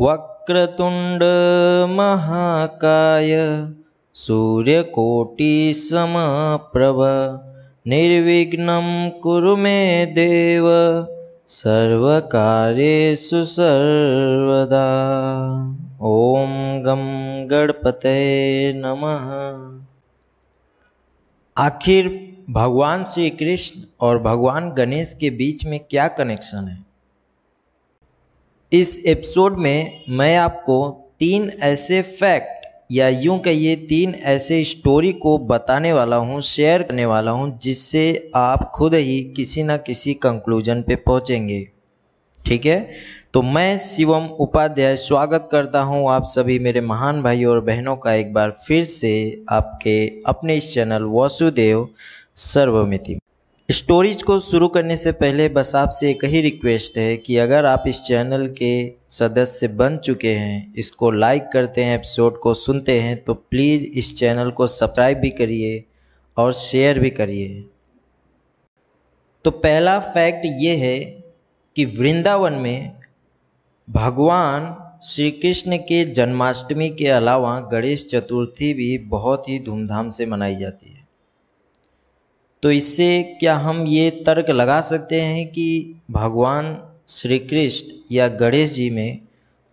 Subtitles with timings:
[0.00, 1.22] वक्रतुण्ड
[1.90, 3.32] महाकाय,
[4.14, 4.96] सूर्यकोटिसमप्रभ,
[7.86, 10.64] निर्विघ्नं कुरु मे देव,
[11.48, 14.88] सर्वकार्येषु सर्वदा।
[16.02, 17.00] ॐ गं
[17.50, 19.28] गणपते नमः।
[21.64, 26.87] आखिर भगवान श्री कृष्ण और भगवान गणेश के बीच में क्या कनेक्शन है?
[28.72, 35.38] इस एपिसोड में मैं आपको तीन ऐसे फैक्ट या यूँ कहिए तीन ऐसे स्टोरी को
[35.38, 40.82] बताने वाला हूँ, शेयर करने वाला हूँ, जिससे आप खुद ही किसी ना किसी कंक्लूजन
[40.82, 41.68] पे पहुँचेंगे।
[42.46, 42.90] ठीक है?
[43.32, 48.12] तो मैं शिवम उपाध्याय स्वागत करता हूँ आप सभी मेरे महान भाई और बहनों का
[48.12, 51.88] एक बार फिर से आपके अपने इस चैनल वासुदेव
[52.36, 53.18] सर्वमिति
[53.68, 57.82] स्टोरीज को शुरू करने से पहले बस आपसे एक ही रिक्वेस्ट है कि अगर आप
[57.88, 58.70] इस चैनल के
[59.10, 64.16] सदस्य बन चुके हैं, इसको लाइक करते हैं एपिसोड को सुनते हैं तो प्लीज़ इस
[64.16, 65.84] चैनल को सब्सक्राइब भी करिए
[66.36, 67.64] और शेयर भी करिए।
[69.44, 70.98] तो पहला फैक्ट ये है
[71.76, 72.92] कि वृंदावन में
[73.88, 80.56] भगवान श्री कृष्ण के जन्माष्टमी के अलावा गणेश चतुर्थी भी बहुत ही धूमधाम से मनाई
[80.56, 80.97] जाती है।
[82.62, 88.72] तो इससे क्या हम ये तर्क लगा सकते हैं कि भगवान श्री कृष्ण या गणेश
[88.72, 89.20] जी में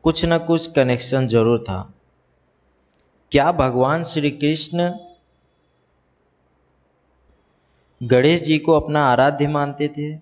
[0.03, 1.94] कुछ न कुछ कनेक्शन ज़रूर था?
[3.31, 4.94] क्या भगवान श्री कृष्ण
[8.03, 10.19] गणेश जी को अपना आराध्य मानते थे?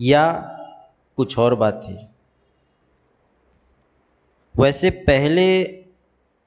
[0.00, 0.32] या
[1.16, 2.08] कुछ और बात थी?
[4.62, 5.64] वैसे पहले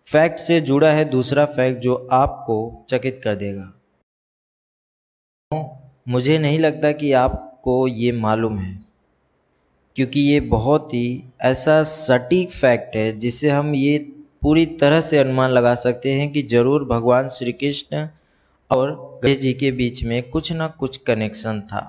[0.07, 3.82] फैक्ट से जुड़ा है दूसरा फैक्ट जो आपको चकित कर देगा।
[6.07, 8.79] मुझे नहीं लगता कि आपको ये मालूम है,
[9.95, 13.97] क्योंकि ये बहुत ही ऐसा सटीक फैक्ट है जिससे हम ये
[14.41, 18.07] पूरी तरह से अनुमान लगा सकते हैं कि ज़रूर भगवान श्री कृष्ण
[18.71, 18.91] और
[19.23, 21.81] गणेश जी के बीच में कुछ ना कुछ कनेक्शन था।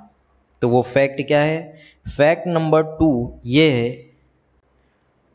[0.62, 1.74] तो वो फैक्ट क्या है?
[2.16, 3.90] फैक्ट नंबर टू ये है,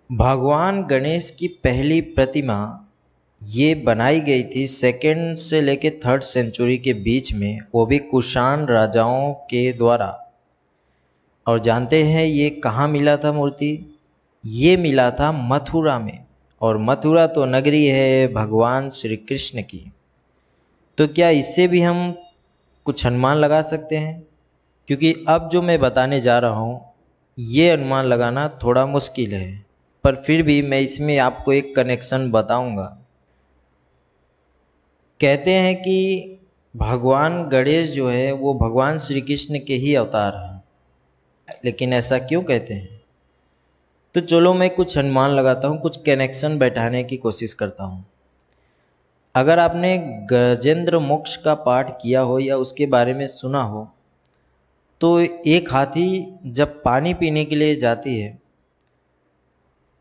[0.09, 2.57] भगवान गणेश की पहली प्रतिमा
[3.43, 8.65] ये बनाई गई थी सेकेंड से लेके थर्ड सेंचुरी के बीच में, वो भी कुषाण
[8.65, 10.31] राजाओं के द्वारा।
[11.47, 13.99] और जानते हैं ये कहाँ मिला था मूर्ति?
[14.45, 16.19] ये मिला था मथुरा में।
[16.61, 19.91] और मथुरा तो नगरी है भगवान श्री कृष्ण की।
[20.97, 22.15] तो क्या इससे भी हम
[22.85, 24.27] कुछ अनुमान लगा सकते हैं?
[24.87, 26.81] क्योंकि अब जो मैं बताने जा रहा हूँ,
[27.39, 29.65] ये अनुमान लगाना थोड़ा मुश्किल है।
[30.03, 32.99] पर फिर भी मैं इसमें आपको एक कनेक्शन बताऊँगा।
[35.21, 36.39] कहते हैं कि
[36.73, 42.41] भगवान गणेश जो है, वो भगवान श्री कृष्ण के ही अवतार हैं। लेकिन ऐसा क्यों
[42.43, 43.01] कहते हैं?
[44.15, 48.05] तो चलो मैं कुछ अनुमान लगाता हूँ, कुछ कनेक्शन बैठाने की कोशिश करता हूँ।
[49.35, 49.97] अगर आपने
[50.31, 53.87] गजेंद्र मोक्ष का पाठ किया हो या उसके बारे में सुना हो
[55.01, 56.07] तो एक हाथी
[56.45, 58.31] जब पानी पीने के लिए जाती है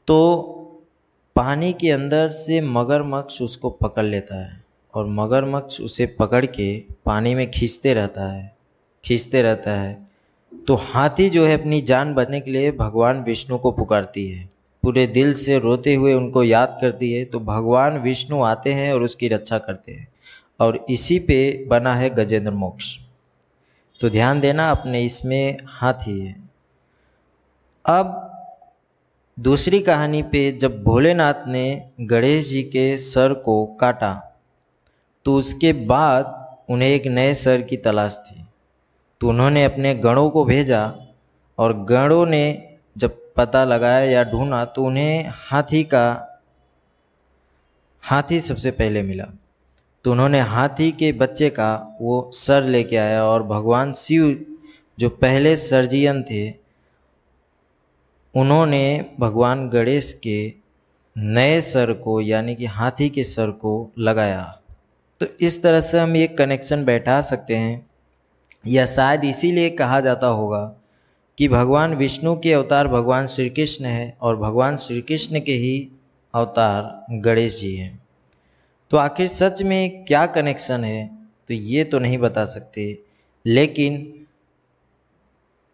[0.09, 0.17] तो
[1.37, 4.58] पानी के अंदर से मगरमच्छ उसको पकड़ लेता है।
[4.99, 8.57] और मगरमच्छ उसे पकड़ के पानी में खींचते रहता है,
[9.05, 10.09] खींचते रहता है।
[10.69, 14.49] तो हाथी जो है अपनी जान बचने के लिए भगवान विष्णु को पुकारती है।
[14.83, 19.03] पूरे दिल से रोते हुए उनको याद करती है तो भगवान विष्णु आते हैं और
[19.03, 20.09] उसकी रक्षा करते हैं।
[20.61, 22.99] और इसी पे बना है गजेंद्र मोक्ष।
[24.01, 26.37] तो ध्यान देना, अपने इसमें हाथी है।
[27.85, 28.25] अब
[29.39, 34.28] दूसरी कहानी पे जब भोलेनाथ ने गणेश जी के सर को काटा
[35.29, 36.27] तो उसके बाद
[36.71, 38.45] उन्हें एक नए सर की तलाश थी।
[39.21, 40.81] तो उन्होंने अपने गणों को भेजा
[41.59, 42.45] और गणों ने
[42.99, 46.07] जब पता लगाया या ढूंढा तो उन्हें हाथी का,
[48.03, 49.25] हाथी सबसे पहले मिला।
[50.05, 54.47] तो उन्होंने हाथी के बच्चे का वो सर लेके आया और भगवान शिव,
[54.99, 56.51] जो पहले सर्जियन थे,
[58.35, 60.53] उन्होंने भगवान गणेश के
[61.17, 64.55] नए सर को, यानी कि हाथी के सर को लगाया।
[65.21, 67.87] तो इस तरह से हम ये कनेक्शन बैठा सकते हैं।
[68.67, 70.77] या शायद इसीलिए कहा जाता होगा
[71.39, 75.89] कि भगवान विष्णु के अवतार भगवान श्री कृष्ण है और भगवान श्री कृष्ण के ही
[76.35, 78.07] अवतार गणेश जी हैं।
[78.91, 81.11] तो आखिर सच में क्या कनेक्शन है?
[81.49, 82.99] तो ये तो नहीं बता सकते।
[83.47, 84.15] लेकिन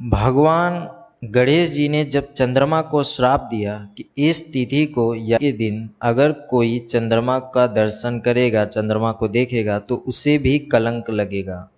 [0.03, 5.53] भगवान गणेश जी ने जब चंद्रमा को श्राप दिया कि इस तिथि को या के
[5.53, 11.69] दिन, अगर कोई चंद्रमा का दर्शन करेगा, चंद्रमा को देखेगा तो उसे भी कलंक लगेगा।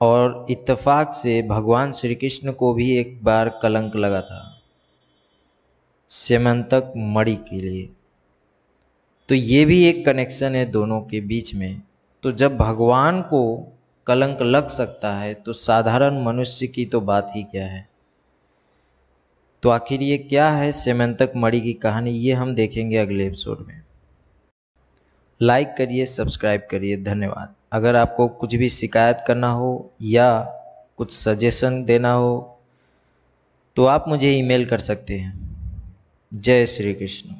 [0.00, 4.42] और इत्तेफाक से भगवान श्री कृष्ण को भी एक बार कलंक लगा था
[6.10, 7.88] सेमंतक मणि के लिए।
[9.28, 11.82] तो ये भी एक कनेक्शन है दोनों के बीच में।
[12.22, 13.42] तो जब भगवान को
[14.06, 17.91] कलंक लग सकता है तो साधारण मनुष्य की तो बात ही क्या है?
[19.62, 22.10] तो आखिर ये क्या है सेमंतक मणि की कहानी?
[22.10, 23.82] ये हम देखेंगे अगले एपिसोड में।
[25.40, 30.40] लाइक करिए सब्सक्राइब करिए। धन्यवाद। अगर आपको कुछ भी शिकायत करना हो या
[30.96, 32.58] कुछ सजेशन देना हो
[33.76, 35.32] तो आप मुझे ईमेल कर सकते हैं।
[36.34, 37.34] जय श्री कृष्ण।